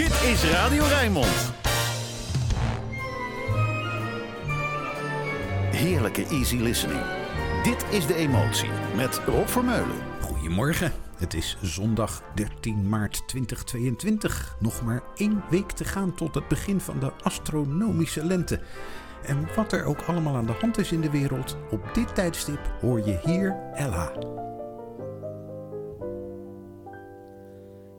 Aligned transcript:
Dit 0.00 0.22
is 0.22 0.44
Radio 0.44 0.84
Rijnmond. 0.84 1.52
Heerlijke 5.70 6.26
easy 6.26 6.56
listening. 6.56 7.00
Dit 7.62 7.84
is 7.90 8.06
De 8.06 8.14
Emotie 8.14 8.68
met 8.96 9.20
Rob 9.26 9.46
Vermeulen. 9.46 9.96
Goedemorgen. 10.20 10.92
Het 11.16 11.34
is 11.34 11.58
zondag 11.62 12.22
13 12.34 12.88
maart 12.88 13.28
2022. 13.28 14.56
Nog 14.58 14.82
maar 14.82 15.02
één 15.14 15.42
week 15.50 15.70
te 15.70 15.84
gaan 15.84 16.14
tot 16.14 16.34
het 16.34 16.48
begin 16.48 16.80
van 16.80 16.98
de 16.98 17.12
astronomische 17.22 18.24
lente. 18.24 18.60
En 19.22 19.48
wat 19.56 19.72
er 19.72 19.84
ook 19.84 20.00
allemaal 20.00 20.36
aan 20.36 20.46
de 20.46 20.56
hand 20.60 20.78
is 20.78 20.92
in 20.92 21.00
de 21.00 21.10
wereld, 21.10 21.56
op 21.70 21.94
dit 21.94 22.14
tijdstip 22.14 22.60
hoor 22.80 23.06
je 23.06 23.20
hier 23.24 23.56
Ella. 23.74 24.12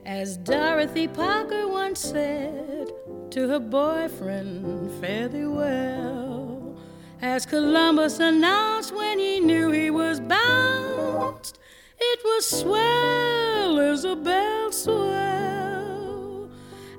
As 0.05 0.35
Dorothy 0.37 1.07
Parker 1.07 1.67
once 1.67 1.99
said 1.99 2.91
to 3.29 3.47
her 3.47 3.59
boyfriend, 3.59 4.91
fare 4.99 5.27
thee 5.27 5.45
well. 5.45 6.75
As 7.21 7.45
Columbus 7.45 8.19
announced 8.19 8.95
when 8.95 9.19
he 9.19 9.39
knew 9.39 9.69
he 9.69 9.91
was 9.91 10.19
bounced, 10.19 11.59
it 11.99 12.19
was 12.23 12.45
swell, 12.47 13.77
Isabel, 13.77 14.71
swell. 14.71 16.49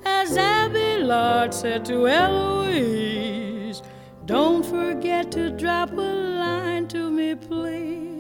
As 0.05 0.37
Abelard 0.37 1.53
said 1.53 1.85
to 1.87 2.07
Eloise, 2.07 3.83
don't 4.27 4.65
forget 4.65 5.33
to 5.33 5.51
drop 5.51 5.91
a 5.91 5.95
line 5.95 6.87
to 6.89 7.11
me, 7.11 7.35
please. 7.35 8.12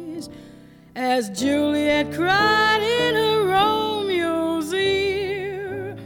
As 0.95 1.31
Juliet 1.31 2.13
cried 2.13 2.83
in 2.83 3.15
her 3.15 3.47
Romeo's 3.47 4.75
ear, 4.75 5.97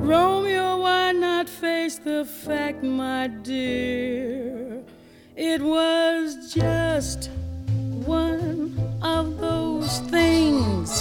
Romeo, 0.00 0.80
why 0.80 1.12
not 1.12 1.48
face 1.48 1.98
the 1.98 2.24
fact, 2.24 2.82
my 2.82 3.28
dear? 3.28 4.82
It 5.36 5.62
was 5.62 6.52
just 6.52 7.30
one 8.04 8.76
of 9.00 9.38
those 9.38 10.00
things. 10.10 11.00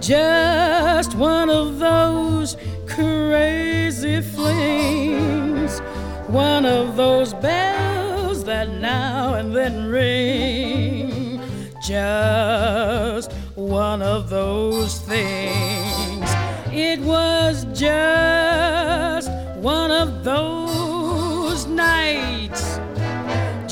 Just 0.00 1.16
one 1.16 1.50
of 1.50 1.80
those 1.80 2.56
crazy 2.86 4.20
flings. 4.20 5.80
One 6.28 6.64
of 6.64 6.94
those 6.94 7.34
bells 7.34 8.44
that 8.44 8.68
now 8.68 9.34
and 9.34 9.52
then 9.52 9.86
ring. 9.86 11.25
Just 11.86 13.30
one 13.54 14.02
of 14.02 14.28
those 14.28 14.98
things. 14.98 16.28
It 16.72 16.98
was 16.98 17.64
just 17.72 19.30
one 19.58 19.92
of 19.92 20.24
those 20.24 21.66
nights. 21.66 22.80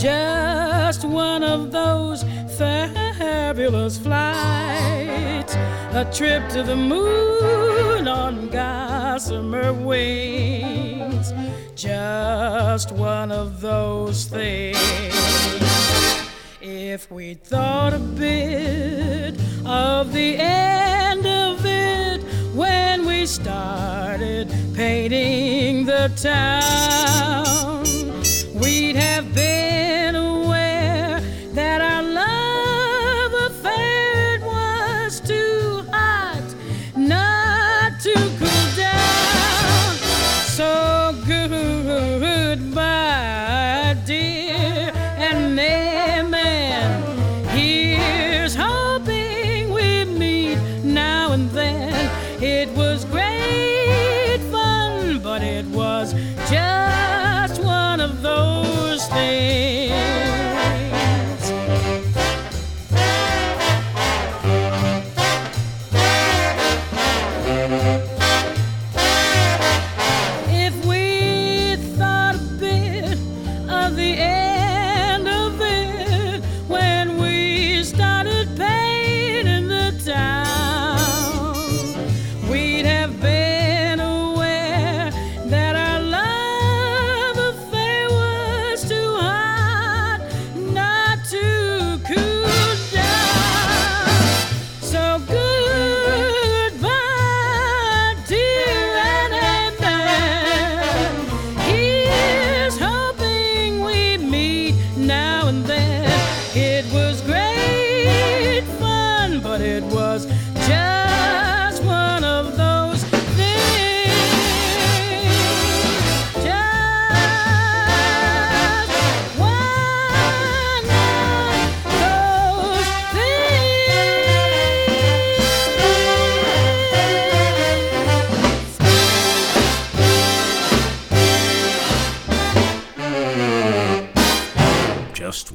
Just 0.00 1.04
one 1.04 1.42
of 1.42 1.72
those 1.72 2.22
fabulous 2.56 3.98
flights. 3.98 5.56
A 5.56 6.08
trip 6.12 6.48
to 6.50 6.62
the 6.62 6.76
moon 6.76 8.06
on 8.06 8.48
gossamer 8.48 9.72
wings. 9.72 11.32
Just 11.74 12.92
one 12.92 13.32
of 13.32 13.60
those 13.60 14.26
things. 14.26 15.83
If 16.66 17.10
we 17.10 17.34
thought 17.34 17.92
a 17.92 17.98
bit 17.98 19.34
of 19.66 20.14
the 20.14 20.36
end 20.38 21.26
of 21.26 21.62
it 21.66 22.22
when 22.54 23.04
we 23.04 23.26
started 23.26 24.48
painting 24.74 25.84
the 25.84 26.10
town, 26.16 27.83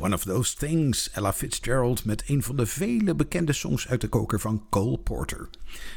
One 0.09 0.18
of 0.18 0.28
Those 0.28 0.56
Things, 0.56 1.09
Ella 1.12 1.34
Fitzgerald 1.34 2.06
met 2.06 2.24
een 2.28 2.44
van 2.44 2.56
de 2.56 2.66
vele 2.66 3.16
bekende 3.16 3.53
songs 3.53 3.88
uit 3.88 4.02
de 4.02 4.08
koker 4.08 4.40
van 4.40 4.66
Cole 4.70 4.97
Porter. 4.97 5.50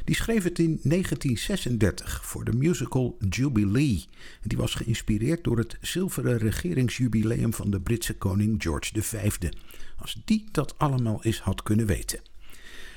Die 0.04 0.14
schreef 0.14 0.44
het 0.44 0.58
in 0.58 0.80
1936 0.82 2.24
voor 2.24 2.44
de 2.44 2.52
musical 2.52 3.16
Jubilee. 3.28 4.04
Die 4.42 4.58
was 4.58 4.74
geïnspireerd 4.74 5.44
door 5.44 5.58
het 5.58 5.76
zilveren 5.80 6.38
regeringsjubileum 6.38 7.54
van 7.54 7.70
de 7.70 7.80
Britse 7.80 8.16
koning 8.16 8.62
George 8.62 9.02
V. 9.02 9.38
Als 9.98 10.22
die 10.24 10.44
dat 10.50 10.78
allemaal 10.78 11.24
eens 11.24 11.40
had 11.40 11.62
kunnen 11.62 11.86
weten. 11.86 12.20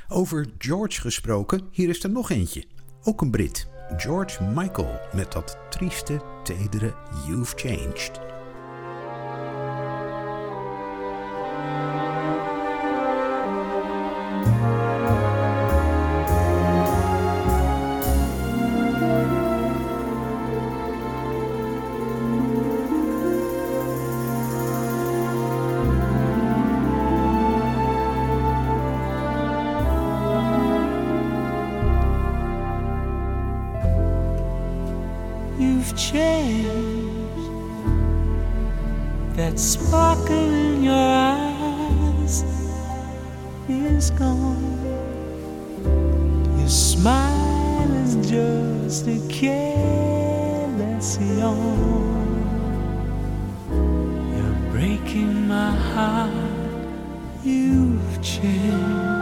Over 0.07 0.47
George 0.57 1.01
gesproken, 1.01 1.67
hier 1.71 1.89
is 1.89 2.03
er 2.03 2.09
nog 2.09 2.29
eentje. 2.29 2.65
Ook 3.03 3.21
een 3.21 3.31
Brit. 3.31 3.67
George 3.97 4.43
Michael 4.43 4.99
met 5.13 5.31
dat 5.31 5.57
trieste, 5.69 6.21
tedere 6.43 6.93
You've 7.27 7.55
Changed. 7.55 8.34
Gone. 44.17 44.79
Your 46.57 46.69
smile 46.69 47.91
is 48.03 48.15
just 48.29 49.07
a 49.07 49.19
careless. 49.27 51.17
You're 51.19 51.55
breaking 54.71 55.47
my 55.47 55.71
heart. 55.71 56.31
You've 57.43 58.21
changed. 58.21 59.14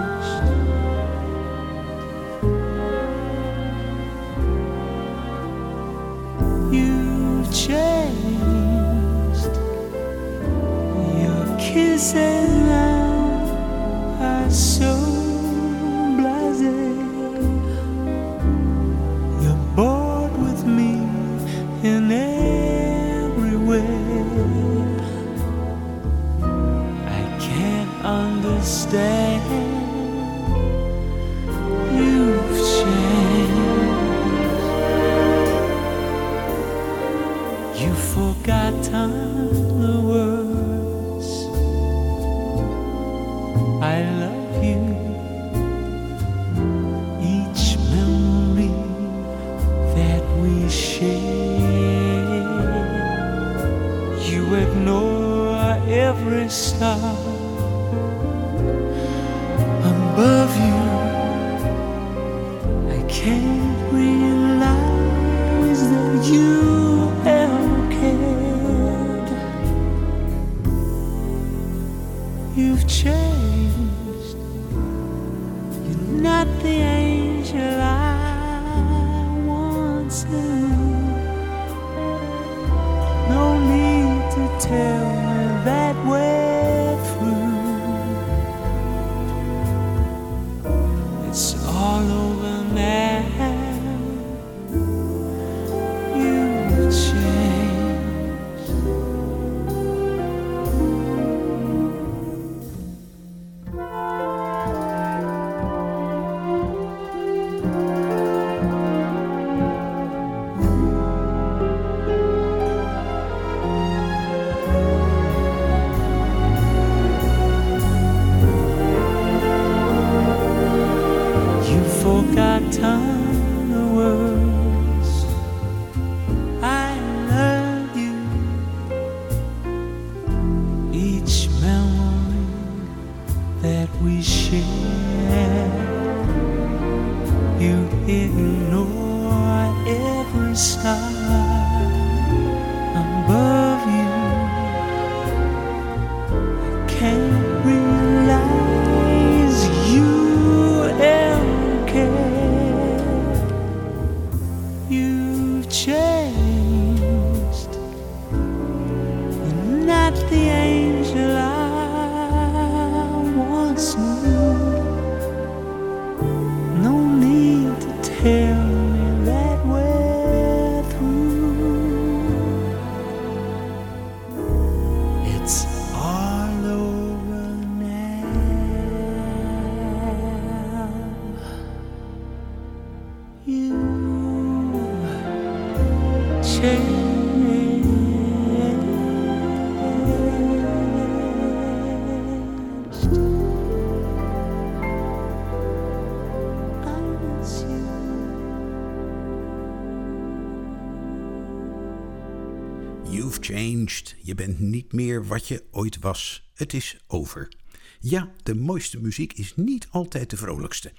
Het 206.54 206.74
is 206.74 206.98
over. 207.08 207.52
Ja, 208.00 208.32
de 208.44 208.56
mooiste 208.56 209.02
muziek 209.02 209.34
is 209.34 209.56
niet 209.56 209.88
altijd 209.92 210.30
de 210.30 210.38
vrolijkste. 210.38 210.92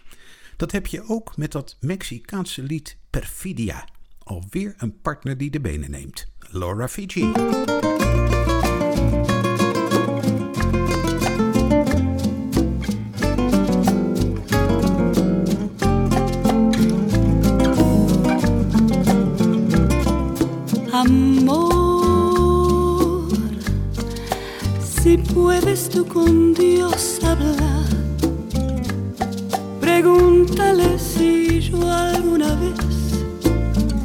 Dat 0.57 0.73
heb 0.73 0.87
je 0.87 1.09
ook 1.09 1.37
met 1.37 1.53
dat 1.53 1.77
Mexicaanse 1.81 2.63
lied 2.63 2.97
Perfidia. 3.11 3.89
Alweer 4.19 4.75
een 4.77 5.01
partner 5.01 5.37
die 5.37 5.51
de 5.51 5.61
benen 5.61 5.91
neemt. 5.91 6.27
Laura 6.51 6.89
Fiji. 6.89 7.33
Amor, 20.91 21.74
puedes 25.33 25.89
tú 25.89 26.07
con 26.07 26.55
Dios 26.55 27.21
hablar, 27.23 27.87
pregúntale 29.81 30.99
si 30.99 31.61
yo 31.61 31.91
alguna 31.91 32.55
vez 32.57 33.25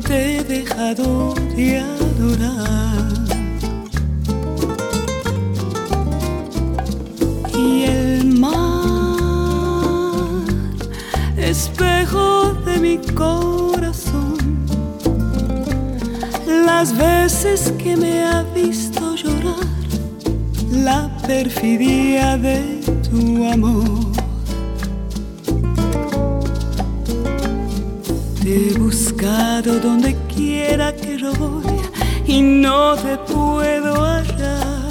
te 0.07 0.38
he 0.38 0.43
dejado 0.43 1.33
de 1.55 1.79
adorar. 1.79 3.09
Y 7.57 7.83
el 7.83 8.39
mar, 8.39 8.57
espejo 11.38 12.53
de 12.65 12.77
mi 12.79 12.97
corazón, 13.13 14.38
las 16.65 16.95
veces 16.97 17.73
que 17.77 17.95
me 17.97 18.23
ha 18.23 18.43
visto 18.55 18.88
perfidia 21.29 22.38
de 22.38 22.81
tu 23.07 23.45
amor. 23.45 24.12
Te 28.41 28.51
he 28.69 28.74
buscado 28.79 29.79
donde 29.79 30.15
quiera 30.33 30.91
que 30.91 31.19
yo 31.19 31.31
voy 31.33 31.77
y 32.25 32.41
no 32.41 32.95
te 32.95 33.15
puedo 33.31 33.93
hallar. 34.03 34.89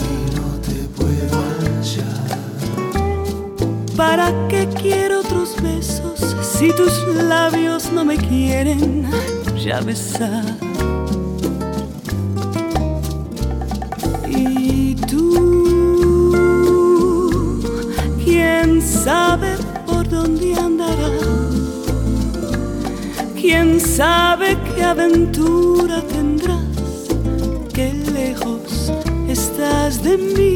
¿Para 3.97 4.33
qué 4.49 4.68
quiero 4.80 5.21
otros 5.23 5.61
besos 5.61 6.37
si 6.40 6.73
tus 6.73 6.95
labios 7.25 7.92
no 7.92 8.04
me 8.04 8.16
quieren? 8.16 9.11
ya 9.64 9.80
besar. 9.80 10.67
Sabe 23.99 24.57
qué 24.64 24.85
aventura 24.85 26.00
tendrás, 26.02 27.09
qué 27.75 27.93
lejos 28.12 28.93
estás 29.28 30.05
de 30.05 30.17
mí. 30.17 30.48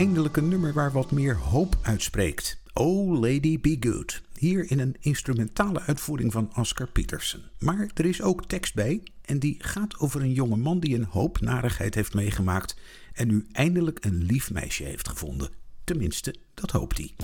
Eindelijk 0.00 0.36
een 0.36 0.48
nummer 0.48 0.72
waar 0.72 0.92
wat 0.92 1.10
meer 1.10 1.36
hoop 1.36 1.76
uitspreekt. 1.82 2.62
Oh 2.72 3.20
Lady 3.20 3.60
Be 3.60 3.76
Good. 3.80 4.22
Hier 4.38 4.70
in 4.70 4.78
een 4.78 4.96
instrumentale 5.00 5.80
uitvoering 5.80 6.32
van 6.32 6.50
Oscar 6.56 6.86
Peterson. 6.86 7.40
Maar 7.58 7.90
er 7.94 8.04
is 8.04 8.22
ook 8.22 8.46
tekst 8.46 8.74
bij 8.74 9.02
en 9.22 9.38
die 9.38 9.56
gaat 9.58 9.98
over 9.98 10.20
een 10.20 10.32
jonge 10.32 10.56
man 10.56 10.80
die 10.80 10.94
een 10.94 11.04
hoop 11.04 11.40
narigheid 11.40 11.94
heeft 11.94 12.14
meegemaakt 12.14 12.76
en 13.12 13.28
nu 13.28 13.46
eindelijk 13.52 14.04
een 14.04 14.22
lief 14.22 14.52
meisje 14.52 14.84
heeft 14.84 15.08
gevonden. 15.08 15.50
Tenminste, 15.84 16.34
dat 16.54 16.70
hoopt 16.70 16.96
hij. 16.98 17.14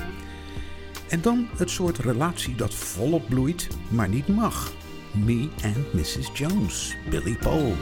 En 1.08 1.20
dan 1.20 1.48
het 1.56 1.70
soort 1.70 1.98
relatie 1.98 2.54
dat 2.54 2.74
volop 2.74 3.28
bloeit, 3.28 3.68
maar 3.88 4.08
niet 4.08 4.28
mag. 4.28 4.72
Me 5.24 5.48
and 5.62 5.92
Mrs. 5.92 6.38
Jones, 6.38 6.96
Billy 7.10 7.36
Paul. 7.36 7.74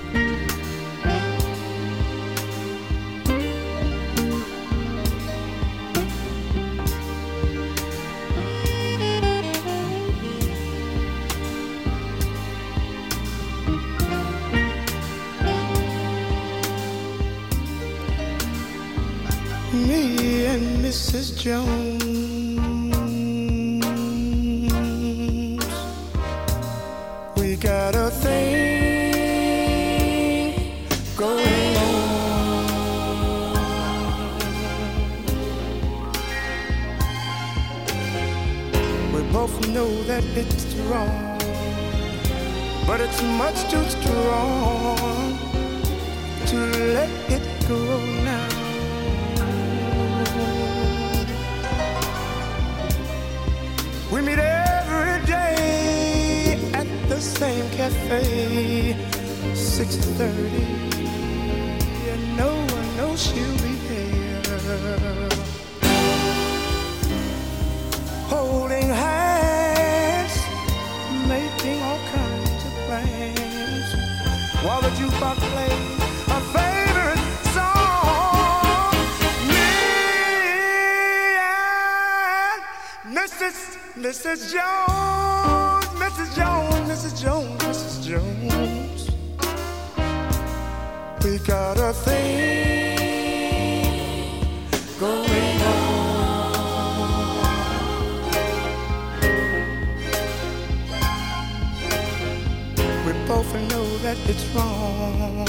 Both 103.26 103.54
know 103.70 103.86
that 103.98 104.18
it's 104.28 104.44
wrong, 104.54 105.46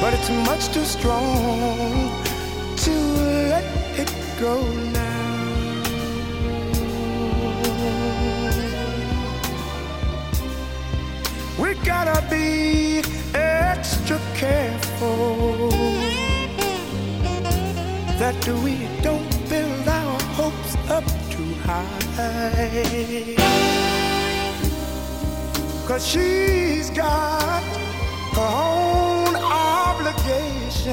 but 0.00 0.12
it's 0.14 0.30
much 0.46 0.68
too 0.74 0.84
strong 0.84 2.10
to 2.76 2.90
let 3.52 3.64
it 3.98 4.12
go 4.40 4.62
now. 4.92 5.82
We 11.60 11.74
gotta 11.84 12.24
be 12.28 13.02
extra 13.34 14.18
careful 14.34 15.70
that 18.18 18.48
we 18.64 18.88
don't 19.02 19.48
build 19.48 19.88
our 19.88 20.20
hopes 20.34 20.74
up 20.90 21.04
too 21.30 21.54
high. 21.66 23.02
Cause 25.86 26.06
she's 26.06 26.90
got 26.90 27.62
her 28.34 28.40
own 28.40 29.34
obligations, 29.36 30.86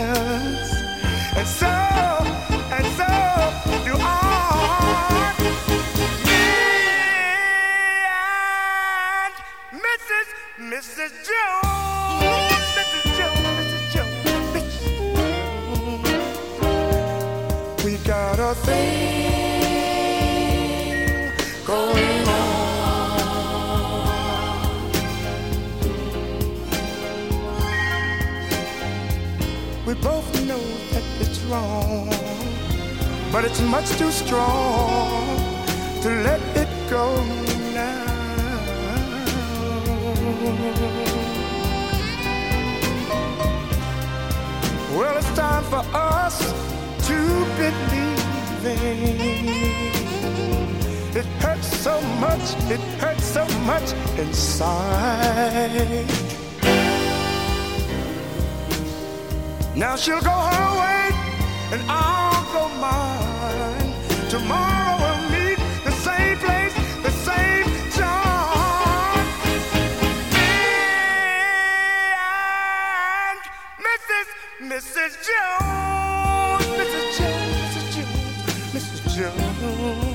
and 1.38 1.47
so, 1.47 1.67
and 1.67 2.86
so 2.97 3.08
do 3.86 3.93
I. 3.97 5.34
Me 6.25 6.45
and 9.21 9.34
Mrs. 9.86 10.28
Mrs. 10.73 11.12
Jones, 11.30 12.65
Mrs. 12.75 13.06
Jones, 13.17 13.41
Mrs. 13.60 13.84
Jones, 13.93 14.25
Mrs. 14.56 14.84
Jones. 17.78 17.86
We 17.86 17.93
got 18.06 18.39
a 18.39 18.54
thing 18.56 19.28
but 33.31 33.45
it's 33.45 33.61
much 33.61 33.89
too 33.97 34.11
strong 34.11 35.07
to 36.01 36.09
let 36.09 36.41
it 36.57 36.69
go 36.89 37.23
now. 37.73 38.05
Well, 44.95 45.17
it's 45.17 45.33
time 45.35 45.63
for 45.65 45.83
us 45.93 46.37
to 47.07 47.17
believe 47.57 48.19
It 51.15 51.25
hurts 51.41 51.67
so 51.77 52.01
much, 52.19 52.55
it 52.69 52.81
hurts 52.99 53.23
so 53.23 53.45
much 53.71 53.93
inside. 54.17 56.05
Now 59.75 59.95
she'll 59.95 60.21
go 60.21 60.29
her 60.29 60.79
way 60.81 60.98
and 61.71 61.82
I'll 61.88 62.43
go 62.51 62.67
mine. 62.79 63.93
Tomorrow 64.29 64.97
we'll 65.01 65.29
meet 65.29 65.60
the 65.84 65.91
same 65.91 66.38
place, 66.38 66.73
the 67.03 67.12
same 67.12 67.65
time. 67.91 69.25
Me 70.34 70.49
and 73.27 73.39
Mrs. 73.86 74.27
Mrs. 74.71 75.12
Jones, 75.27 76.65
Mrs. 76.79 77.05
Jones, 77.17 77.75
Mrs. 77.75 77.86
Jones, 77.95 78.73
Mrs. 78.73 78.99
Jones. 79.15 80.08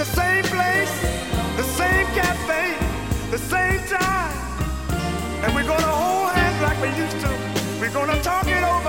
The 0.00 0.06
same 0.06 0.44
place, 0.44 0.94
the 1.58 1.62
same 1.62 2.06
cafe, 2.16 2.74
the 3.30 3.36
same 3.36 3.80
time. 3.86 4.34
And 5.44 5.54
we're 5.54 5.66
gonna 5.66 5.94
hold 6.02 6.32
hands 6.32 6.58
like 6.62 6.80
we 6.80 6.88
used 7.04 7.20
to. 7.20 7.28
We're 7.78 7.92
gonna 7.92 8.18
talk 8.22 8.46
it 8.46 8.64
over, 8.64 8.79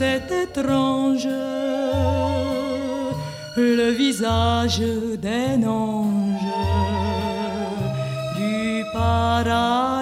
c'est 0.00 0.32
étrange, 0.44 1.28
le 3.58 3.90
visage 3.90 4.80
d'un 5.24 5.62
ange 5.68 6.54
du 8.34 8.82
paradis. 8.94 9.99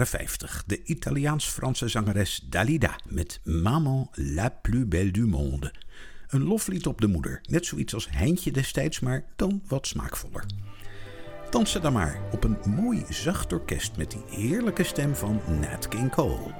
Jaren 0.00 0.28
50. 0.28 0.62
De 0.66 0.82
Italiaans-Franse 0.84 1.88
zangeres 1.88 2.46
Dalida 2.48 2.98
met 3.08 3.40
Maman 3.44 4.08
la 4.12 4.48
plus 4.48 4.88
belle 4.88 5.10
du 5.10 5.26
monde. 5.26 5.74
Een 6.28 6.42
loflied 6.42 6.86
op 6.86 7.00
de 7.00 7.06
moeder. 7.06 7.40
Net 7.48 7.66
zoiets 7.66 7.94
als 7.94 8.08
Heintje 8.10 8.50
destijds, 8.50 9.00
maar 9.00 9.24
dan 9.36 9.62
wat 9.68 9.86
smaakvoller. 9.86 10.44
Dansen 11.50 11.82
dan 11.82 11.92
maar 11.92 12.20
op 12.32 12.44
een 12.44 12.56
mooi 12.66 13.04
zacht 13.08 13.52
orkest 13.52 13.96
met 13.96 14.10
die 14.10 14.22
heerlijke 14.38 14.84
stem 14.84 15.14
van 15.14 15.40
Nat 15.60 15.88
King 15.88 16.10
Cole. 16.10 16.54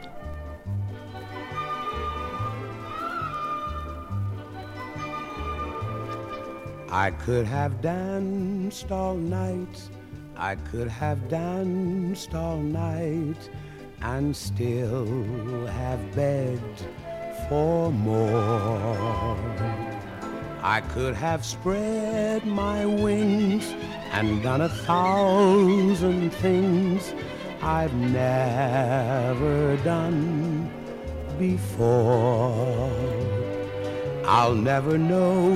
I 6.93 7.13
could 7.25 7.47
have 7.47 7.81
danced 7.81 8.91
all 8.91 9.17
night. 9.17 10.00
I 10.41 10.55
could 10.55 10.89
have 10.89 11.29
danced 11.29 12.35
all 12.35 12.57
night 12.57 13.51
and 14.01 14.35
still 14.35 15.67
have 15.67 16.01
begged 16.17 16.87
for 17.47 17.93
more. 17.93 19.37
I 20.63 20.81
could 20.81 21.15
have 21.15 21.45
spread 21.45 22.47
my 22.47 22.87
wings 22.87 23.75
and 24.13 24.43
done 24.43 24.63
a 24.63 24.71
thousand 24.71 26.31
things 26.31 27.13
I've 27.61 27.95
never 27.95 29.77
done 29.85 30.71
before. 31.39 32.91
I'll 34.25 34.55
never 34.55 34.97
know 34.97 35.51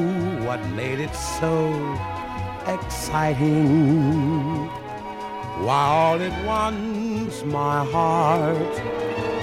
what 0.45 0.61
made 0.77 1.01
it 1.01 1.15
so 1.15 1.73
exciting. 2.67 4.67
Why 5.65 5.87
all 5.87 6.21
at 6.21 6.45
once 6.45 7.45
my 7.45 7.85
heart 7.85 8.75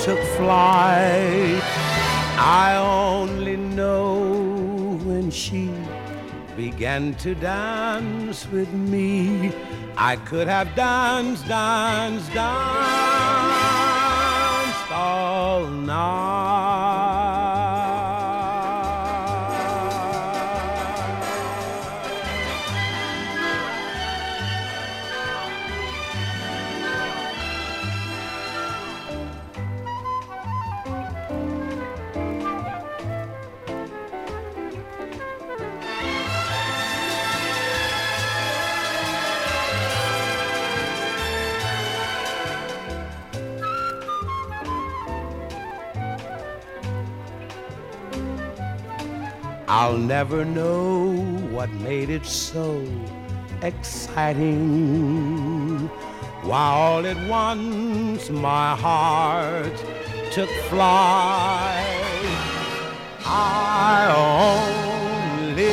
took 0.04 0.20
flight. 0.38 1.62
I 2.38 2.76
only 2.78 3.56
know 3.56 4.98
when 5.04 5.30
she 5.30 5.70
began 6.56 7.14
to 7.16 7.36
dance 7.36 8.48
with 8.50 8.72
me. 8.74 9.54
I 9.96 10.16
could 10.16 10.48
have 10.48 10.74
danced, 10.76 11.48
danced, 11.48 12.34
danced 12.34 12.52
all 14.92 15.68
night. 15.68 16.51
I'll 49.74 49.98
never 49.98 50.44
know 50.44 51.14
what 51.50 51.70
made 51.76 52.10
it 52.10 52.26
so 52.26 52.86
exciting. 53.62 54.98
Why 56.44 56.60
all 56.60 57.06
at 57.06 57.16
once 57.30 58.30
my 58.30 58.76
heart 58.76 59.78
took 60.34 60.50
flight. 60.68 62.04
I 63.26 64.12
only 65.48 65.70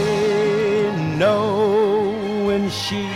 know 1.17 2.47
when 2.47 2.71
she 2.71 3.11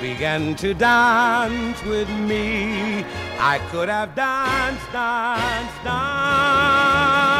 began 0.00 0.54
to 0.64 0.72
dance 0.72 1.84
with 1.84 2.08
me, 2.08 3.04
I 3.38 3.58
could 3.70 3.90
have 3.90 4.14
danced, 4.14 4.90
danced, 4.92 5.84
danced 5.84 7.39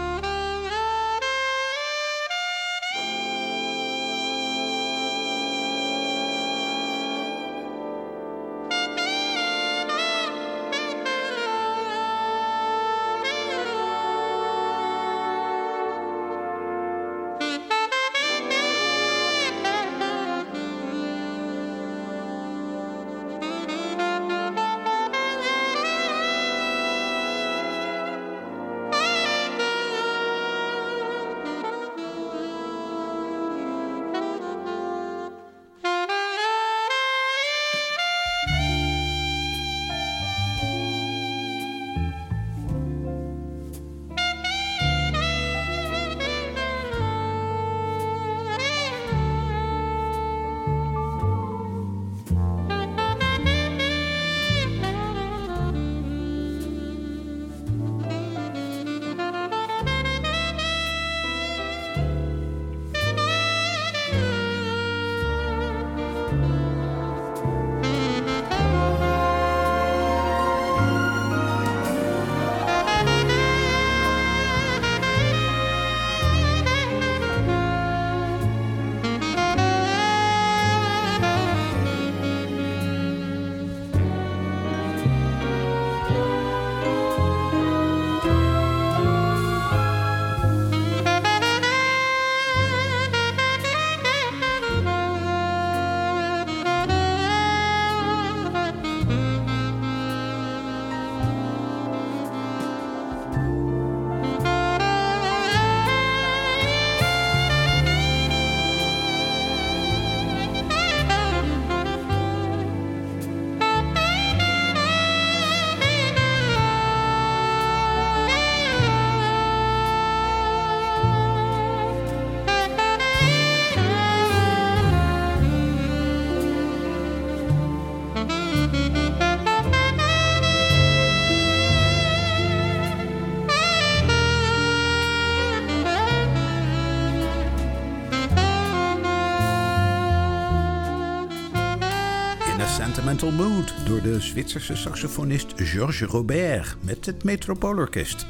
Door 143.21 144.01
de 144.01 144.19
Zwitserse 144.19 144.75
saxofonist 144.75 145.53
Georges 145.55 146.07
Robert 146.07 146.75
met 146.79 147.05
het 147.05 147.23
Metropoolorkest. 147.23 148.25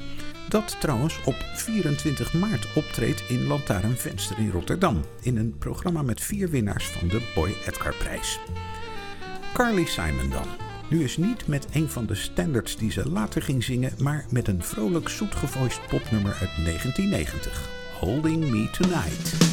Dat 0.50 0.76
trouwens 0.80 1.20
op 1.26 1.36
24 1.56 2.34
maart 2.34 2.68
optreedt 2.76 3.24
in 3.30 3.48
Lantaarnvenster 3.48 4.40
in 4.40 4.50
Rotterdam. 4.50 5.02
In 5.22 5.38
een 5.38 5.56
programma 5.58 6.02
met 6.02 6.22
vier 6.22 6.50
winnaars 6.50 6.88
van 6.88 7.08
de 7.08 7.32
Boy 7.36 7.56
Edgar 7.68 7.96
prijs. 7.96 8.40
Carly 9.54 9.86
Simon 9.86 10.30
dan. 10.30 10.48
Nu 10.90 11.04
is 11.04 11.18
niet 11.18 11.48
met 11.48 11.68
een 11.74 11.90
van 11.90 12.06
de 12.06 12.16
standards 12.16 12.78
die 12.78 12.92
ze 12.92 13.10
later 13.10 13.42
ging 13.42 13.64
zingen, 13.64 13.94
maar 14.00 14.26
met 14.30 14.48
een 14.48 14.64
vrolijk 14.64 15.10
zoetgevoiced 15.10 15.88
popnummer 15.88 16.38
uit 16.40 16.66
1990. 16.66 17.70
Holding 18.00 18.50
Me 18.50 18.70
Tonight. 18.70 19.52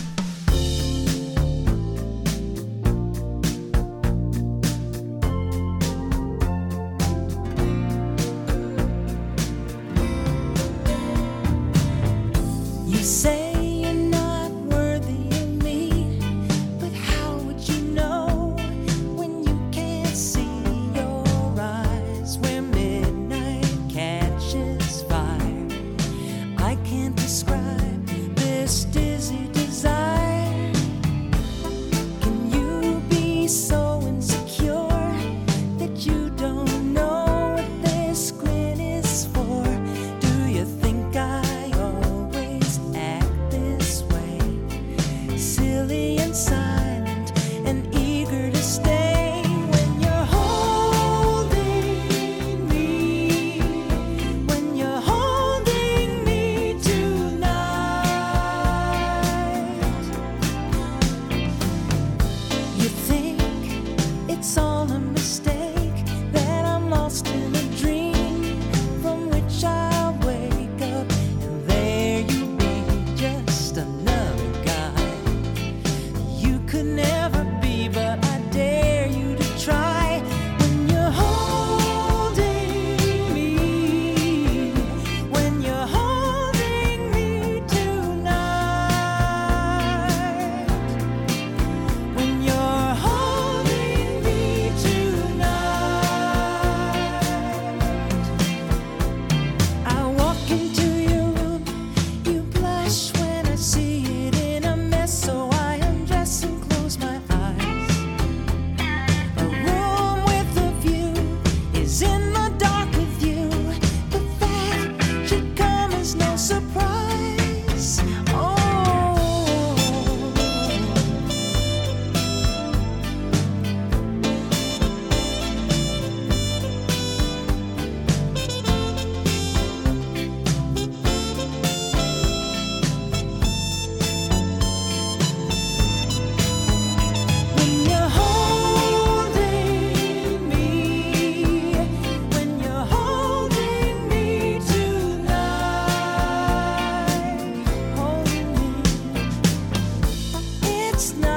It's 150.99 151.15
not 151.15 151.28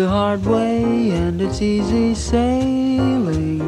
the 0.00 0.08
hard 0.08 0.46
way 0.46 1.10
and 1.10 1.42
it's 1.42 1.60
easy 1.60 2.14
sailing. 2.14 3.58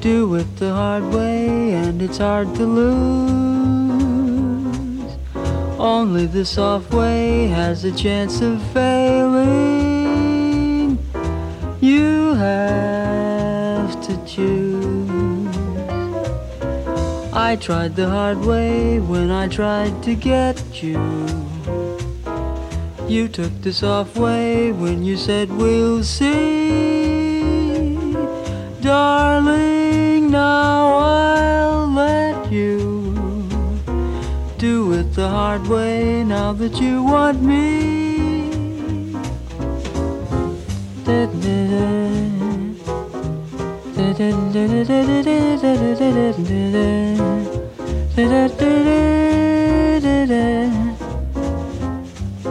Do 0.00 0.34
it 0.36 0.56
the 0.56 0.72
hard 0.72 1.04
way 1.12 1.74
and 1.74 2.00
it's 2.00 2.16
hard 2.16 2.54
to 2.54 2.64
lose. 2.64 2.88
Only 5.78 6.24
the 6.24 6.46
soft 6.46 6.90
way 6.94 7.48
has 7.48 7.84
a 7.84 7.92
chance 7.92 8.40
of 8.40 8.62
failing. 8.72 9.78
You 11.82 12.32
have 12.32 14.00
to 14.06 14.16
choose. 14.24 15.54
I 17.34 17.56
tried 17.60 17.94
the 17.94 18.08
hard 18.08 18.38
way 18.38 19.00
when 19.00 19.30
I 19.30 19.48
tried 19.48 20.02
to 20.04 20.14
get 20.14 20.82
you. 20.82 21.37
You 23.08 23.26
took 23.26 23.62
the 23.62 23.72
soft 23.72 24.16
way 24.16 24.70
when 24.70 25.02
you 25.02 25.16
said 25.16 25.50
we'll 25.50 26.04
see. 26.04 27.32
Darling, 28.82 30.30
now 30.30 30.94
I'll 30.94 31.88
let 31.88 32.52
you 32.52 33.48
do 34.58 34.92
it 34.92 35.14
the 35.14 35.26
hard 35.26 35.66
way 35.66 36.22
now 36.22 36.52
that 36.52 36.78
you 36.82 37.02
want 37.02 37.40
me. 37.42 37.98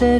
I 0.00 0.18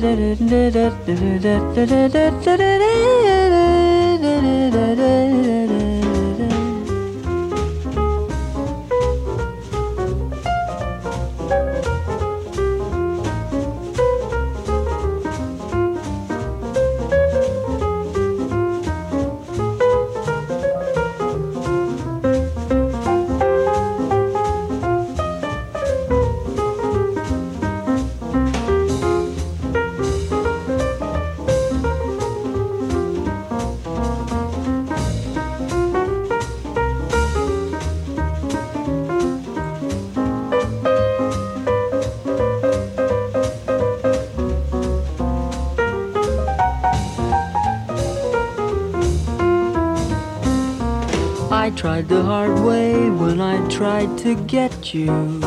to 54.19 54.35
get 54.47 54.93
you. 54.93 55.41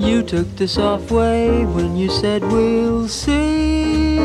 You 0.00 0.22
took 0.22 0.56
the 0.56 0.66
soft 0.66 1.10
way 1.12 1.64
when 1.64 1.96
you 1.96 2.10
said 2.10 2.42
we'll 2.42 3.06
see. 3.06 4.16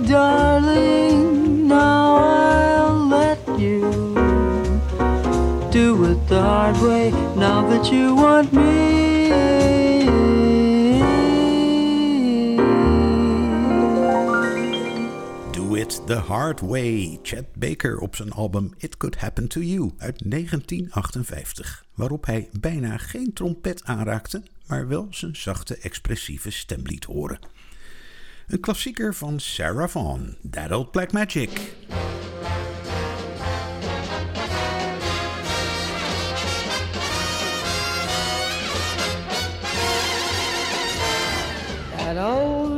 Darling, 0.00 1.68
now 1.68 2.16
I'll 2.16 3.06
let 3.06 3.38
you 3.60 3.80
do 5.70 6.04
it 6.10 6.26
the 6.26 6.40
hard 6.40 6.76
way 6.78 7.12
now 7.36 7.64
that 7.68 7.92
you 7.92 8.16
want 8.16 8.52
me. 8.52 9.09
The 16.10 16.16
Hard 16.16 16.60
Way, 16.60 17.18
Chet 17.22 17.54
Baker 17.54 17.98
op 17.98 18.16
zijn 18.16 18.32
album 18.32 18.74
It 18.78 18.96
Could 18.96 19.16
Happen 19.16 19.48
To 19.48 19.60
You 19.60 19.90
uit 19.98 20.30
1958, 20.30 21.84
waarop 21.94 22.26
hij 22.26 22.48
bijna 22.60 22.96
geen 22.96 23.32
trompet 23.32 23.84
aanraakte, 23.84 24.42
maar 24.66 24.88
wel 24.88 25.06
zijn 25.10 25.36
zachte 25.36 25.76
expressieve 25.76 26.50
stem 26.50 26.80
liet 26.82 27.04
horen. 27.04 27.38
Een 28.46 28.60
klassieker 28.60 29.14
van 29.14 29.40
Sarah 29.40 29.88
Vaughan, 29.88 30.36
That 30.50 30.72
Old 30.72 30.90
Black 30.90 31.12
Magic. 31.12 31.50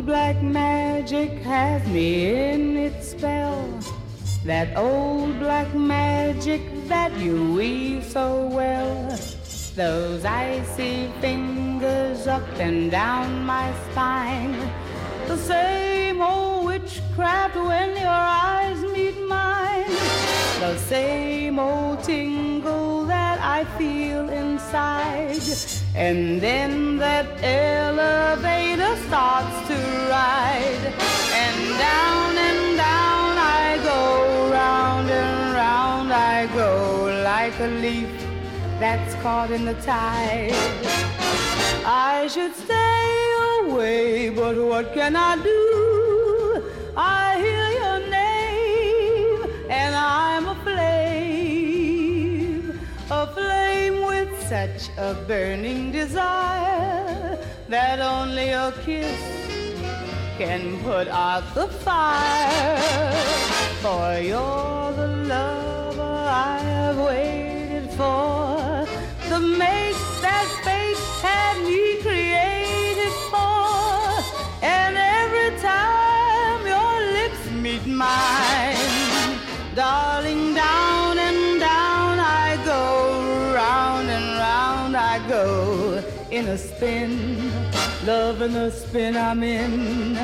Black 0.04 0.42
magic 0.42 1.30
has 1.42 1.86
me 1.86 2.50
in 2.50 2.76
its 2.76 3.10
spell. 3.10 3.68
That 4.44 4.76
old 4.76 5.38
black 5.38 5.72
magic 5.74 6.62
that 6.88 7.16
you 7.18 7.54
weave 7.54 8.04
so 8.04 8.48
well. 8.48 9.18
Those 9.76 10.24
icy 10.24 11.08
fingers 11.20 12.26
up 12.26 12.46
and 12.58 12.90
down 12.90 13.44
my 13.44 13.72
spine. 13.90 14.56
The 15.28 15.36
same 15.36 16.20
old 16.20 16.66
witchcraft 16.66 17.56
when 17.56 17.90
your 17.96 18.08
eyes 18.48 18.82
meet 18.94 19.18
mine. 19.28 19.90
The 20.60 20.76
same 20.78 21.58
old 21.58 22.02
tingle 22.02 23.04
that 23.06 23.38
I 23.40 23.64
feel 23.78 24.28
inside. 24.28 25.40
And 25.94 26.40
then 26.40 26.98
that 26.98 27.26
elevator 27.42 28.96
starts 29.06 29.68
to 29.68 29.71
a 37.62 37.68
leaf 37.68 38.10
that's 38.80 39.14
caught 39.22 39.52
in 39.52 39.64
the 39.64 39.74
tide. 39.74 40.52
I 41.86 42.26
should 42.26 42.54
stay 42.56 43.34
away, 43.60 44.30
but 44.30 44.56
what 44.56 44.92
can 44.92 45.14
I 45.14 45.36
do? 45.36 46.64
I 46.96 47.38
hear 47.44 47.68
your 47.80 48.00
name, 48.10 49.44
and 49.70 49.94
I'm 49.94 50.48
a 50.48 50.56
flame, 50.64 51.60
a 53.10 53.26
flame 53.28 54.02
with 54.10 54.30
such 54.48 54.90
a 54.98 55.14
burning 55.28 55.92
desire 55.92 57.38
that 57.68 58.00
only 58.00 58.48
a 58.48 58.72
kiss 58.84 59.20
can 60.36 60.82
put 60.82 61.06
out 61.06 61.54
the 61.54 61.68
fire. 61.68 63.12
For 63.82 64.18
you're 64.18 64.91
for, 67.96 68.86
the 69.28 69.40
mate 69.40 70.02
that 70.20 70.46
fate 70.64 70.96
had 71.20 71.56
me 71.64 72.00
created 72.02 73.14
for. 73.30 73.68
And 74.62 74.96
every 74.96 75.50
time 75.60 76.66
your 76.74 76.94
lips 77.16 77.42
meet 77.50 77.86
mine, 77.86 79.38
darling, 79.74 80.54
down 80.54 81.18
and 81.18 81.60
down 81.60 82.18
I 82.18 82.60
go, 82.64 83.52
round 83.54 84.08
and 84.08 84.26
round 84.38 84.96
I 84.96 85.28
go 85.28 86.02
in 86.30 86.48
a 86.48 86.58
spin. 86.58 87.50
Loving 88.06 88.54
the 88.54 88.70
spin 88.70 89.16
I'm 89.16 89.42
in 89.42 90.18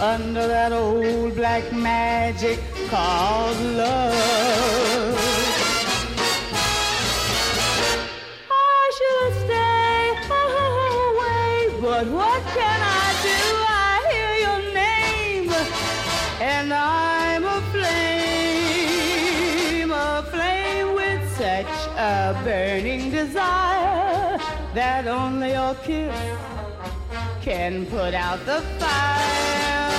under 0.00 0.46
that 0.46 0.72
old 0.72 1.34
black 1.34 1.72
magic 1.72 2.60
called 2.88 3.58
love. 3.76 5.27
But 11.98 12.06
what 12.10 12.42
can 12.54 12.80
I 12.80 13.12
do? 13.24 13.40
I 13.66 14.06
hear 14.12 14.32
your 14.46 14.60
name 14.72 15.50
and 16.40 16.72
I'm 16.72 17.44
aflame, 17.44 17.90
aflame 19.90 20.94
with 20.94 21.28
such 21.36 21.74
a 21.96 22.40
burning 22.44 23.10
desire 23.10 24.38
that 24.74 25.08
only 25.08 25.54
your 25.54 25.74
kiss 25.74 26.14
can 27.42 27.84
put 27.86 28.14
out 28.14 28.46
the 28.46 28.60
fire. 28.78 29.90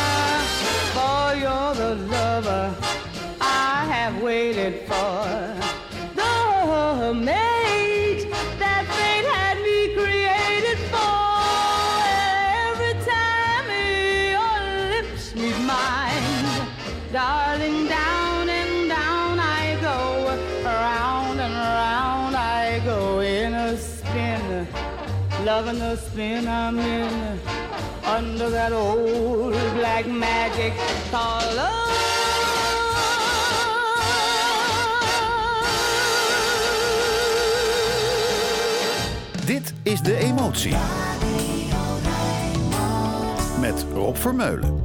For 0.96 1.36
you're 1.36 1.76
the 1.76 1.96
lover 2.08 2.74
I 3.42 3.84
have 3.92 4.22
waited 4.24 4.88
for. 4.88 5.59
Darling, 17.12 17.88
down 17.88 18.50
and 18.50 18.90
down 18.90 19.40
I 19.40 19.78
go, 19.82 20.38
round 20.64 21.40
and 21.40 21.54
round 21.54 22.36
I 22.36 22.80
go 22.86 23.20
in 23.22 23.54
a 23.54 23.78
spin, 23.78 24.68
loving 25.46 25.80
the 25.80 25.96
spin 25.96 26.48
I'm 26.48 26.78
in, 26.78 27.40
under 28.06 28.50
that 28.50 28.72
old 28.72 29.54
black 29.76 30.08
magic 30.08 30.74
love. 31.12 31.88
Dit 39.46 39.74
is 39.84 40.02
De 40.02 40.16
Emotie. 40.16 40.76
Met 43.60 43.86
Rob 43.94 44.18
Vermeulen. 44.18 44.79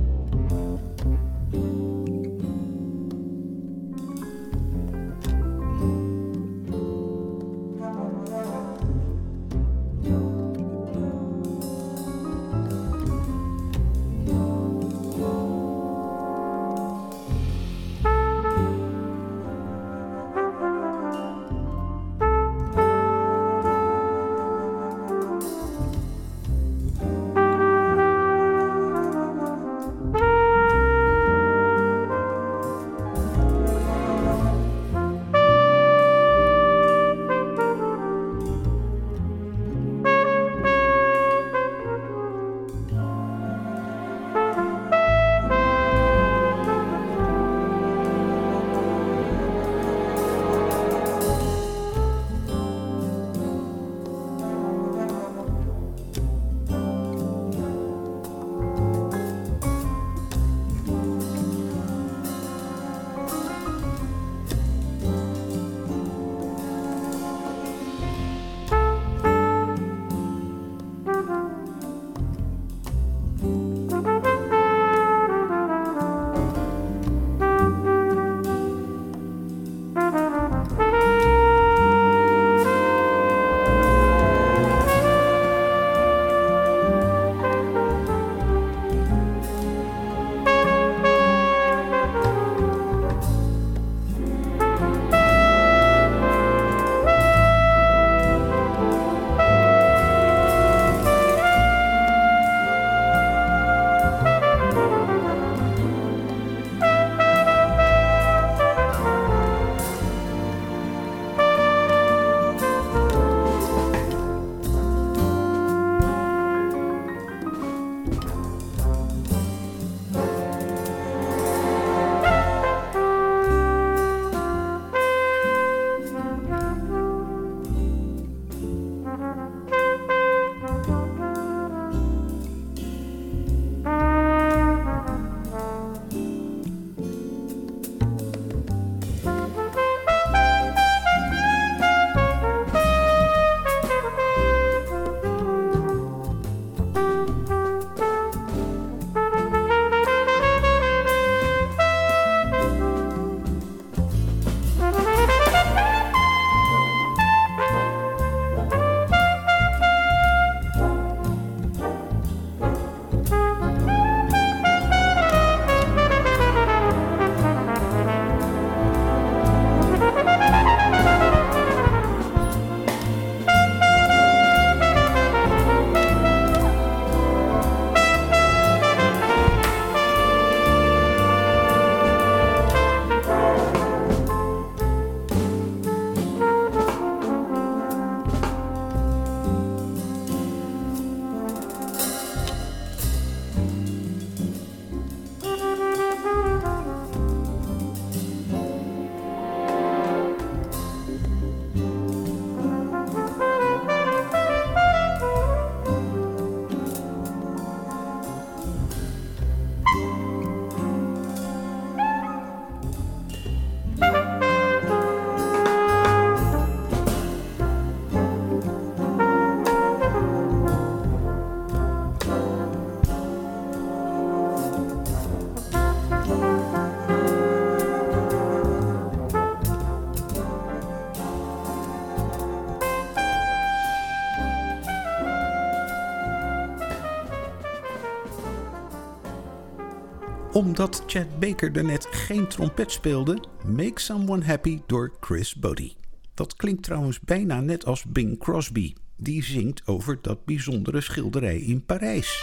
Omdat 240.55 241.03
Chad 241.07 241.39
Baker 241.39 241.73
daarnet 241.73 242.07
geen 242.11 242.49
trompet 242.49 242.93
speelde, 242.93 243.39
Make 243.67 244.01
Someone 244.01 244.45
Happy 244.45 244.81
door 244.87 245.13
Chris 245.21 245.55
Bodie. 245.55 245.97
Dat 246.35 246.57
klinkt 246.57 246.83
trouwens 246.83 247.21
bijna 247.21 247.61
net 247.61 247.87
als 247.87 248.05
Bing 248.05 248.39
Crosby. 248.39 248.95
Die 249.17 249.45
zingt 249.45 249.87
over 249.87 250.19
dat 250.23 250.45
bijzondere 250.45 251.01
schilderij 251.01 251.59
in 251.59 251.85
Parijs. 251.85 252.43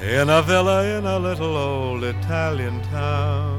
In 0.00 0.28
a 0.28 0.42
villa 0.42 0.80
in 0.82 1.06
a 1.06 1.18
little 1.18 1.46
old 1.46 2.02
Italian 2.02 2.80
town 2.90 3.49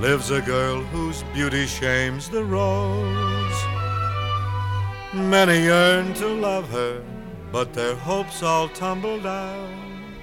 lives 0.00 0.30
a 0.30 0.40
girl 0.40 0.80
whose 0.80 1.22
beauty 1.34 1.66
shames 1.66 2.30
the 2.30 2.42
rose. 2.42 3.60
Many 5.12 5.64
yearn 5.64 6.14
to 6.14 6.26
love 6.26 6.70
her, 6.70 7.02
but 7.52 7.74
their 7.74 7.94
hopes 7.94 8.42
all 8.42 8.68
tumble 8.70 9.20
down. 9.20 10.14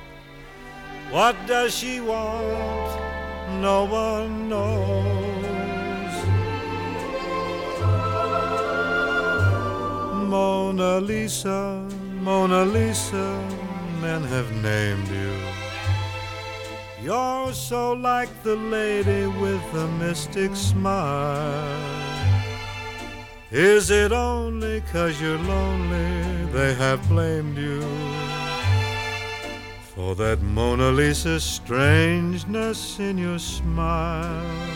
What 1.12 1.36
does 1.46 1.76
she 1.76 2.00
want? 2.00 2.92
No 3.62 3.86
one 3.86 4.50
knows. 4.50 5.18
Mona 10.28 11.00
Lisa, 11.00 11.88
Mona 12.22 12.66
Lisa, 12.66 13.28
men 14.02 14.24
have 14.24 14.52
named 14.54 15.08
you. 15.08 15.47
You're 17.08 17.54
so 17.54 17.94
like 17.94 18.28
the 18.44 18.58
lady 18.58 19.28
with 19.28 19.64
the 19.72 19.88
mystic 19.88 20.54
smile. 20.58 21.64
Is 23.50 23.90
it 23.90 24.12
only 24.12 24.82
cause 24.92 25.22
you're 25.22 25.38
lonely 25.38 26.52
they 26.52 26.74
have 26.74 27.08
blamed 27.08 27.58
you 27.58 27.80
for 29.96 30.16
that 30.16 30.42
Mona 30.42 30.92
Lisa 30.92 31.40
strangeness 31.40 33.00
in 33.00 33.18
your 33.18 33.40
smile? 33.40 34.68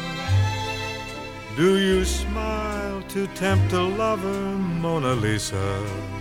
Do 1.57 1.79
you 1.79 2.05
smile 2.05 3.01
to 3.09 3.27
tempt 3.35 3.73
a 3.73 3.81
lover, 3.81 4.41
Mona 4.79 5.15
Lisa? 5.15 6.20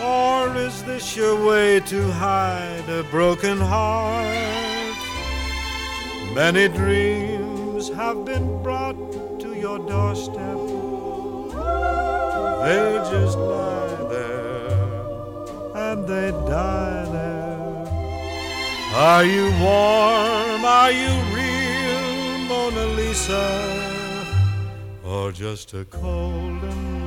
Or 0.00 0.56
is 0.56 0.82
this 0.84 1.16
your 1.16 1.44
way 1.44 1.80
to 1.80 2.10
hide 2.12 2.88
a 2.88 3.02
broken 3.04 3.58
heart? 3.58 4.96
Many 6.34 6.68
dreams 6.68 7.88
have 7.88 8.24
been 8.24 8.62
brought 8.62 8.96
to 9.40 9.54
your 9.54 9.78
doorstep. 9.78 10.58
They 12.62 13.00
just 13.10 13.38
lie 13.38 14.08
there 14.10 14.58
and 15.74 16.06
they 16.06 16.30
die 16.30 17.04
there. 17.12 17.38
Are 18.94 19.24
you 19.24 19.44
warm? 19.60 20.64
Are 20.64 20.92
you 20.92 21.12
real, 21.34 22.38
Mona 22.48 22.86
Lisa? 22.96 23.46
Or 25.04 25.32
just 25.32 25.74
a 25.74 25.84
cold 25.84 26.62
and 26.62 26.97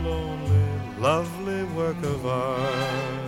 lovely 1.01 1.63
work 1.75 1.97
of 2.03 2.27
art? 2.27 3.20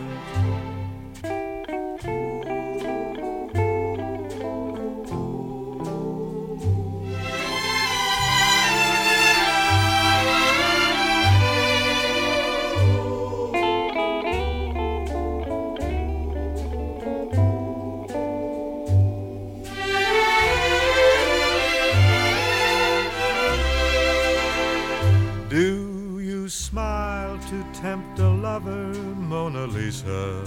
Tempt 27.83 28.17
a 28.17 28.29
lover, 28.29 28.93
Mona 29.31 29.67
Lisa? 29.67 30.41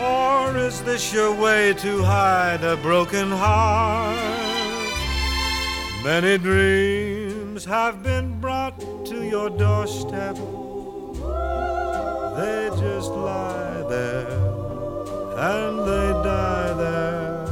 Or 0.00 0.56
is 0.56 0.80
this 0.84 1.12
your 1.12 1.34
way 1.34 1.74
to 1.74 2.04
hide 2.04 2.62
a 2.62 2.76
broken 2.76 3.32
heart? 3.32 4.16
Many 6.04 6.38
dreams 6.38 7.64
have 7.64 8.00
been 8.04 8.38
brought 8.38 8.78
to 9.06 9.24
your 9.24 9.50
doorstep. 9.50 10.36
They 12.38 12.60
just 12.84 13.10
lie 13.10 13.82
there 13.94 14.30
and 15.50 15.74
they 15.88 16.08
die 16.30 16.72
there. 16.84 17.46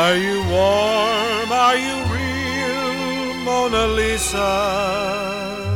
Are 0.00 0.16
you 0.16 0.38
warm? 0.56 1.48
Are 1.64 1.78
you 1.86 1.96
real, 2.16 3.34
Mona 3.44 3.86
Lisa? 3.86 5.71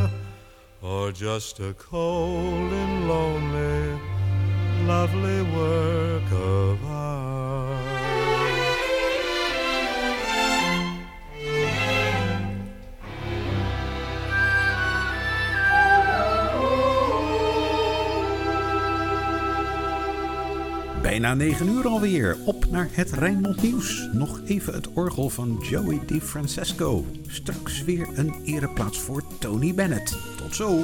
Or 0.89 1.11
just 1.11 1.59
a 1.59 1.73
cold 1.73 2.71
and 2.71 3.09
lonely, 3.09 3.99
lovely 4.85 5.41
work 5.41 6.31
of 6.31 6.86
Bijna 21.07 21.33
9 21.33 21.67
uur 21.67 21.87
alweer. 21.87 22.37
Op 22.45 22.65
naar 22.71 22.87
het 22.91 23.11
Rijnmond 23.11 23.61
Nieuws. 23.61 24.09
Nog 24.11 24.41
even 24.45 24.73
het 24.73 24.93
orgel 24.93 25.29
van 25.29 25.57
Joey 25.69 25.99
DiFrancesco. 26.05 27.05
Straks 27.27 27.83
weer 27.83 28.07
een 28.15 28.35
ereplaats 28.45 28.99
voor 28.99 29.23
Tony 29.39 29.73
Bennett. 29.73 30.17
Tot 30.37 30.55
zo. 30.55 30.83